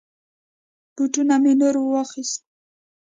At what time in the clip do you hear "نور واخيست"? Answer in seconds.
1.59-2.41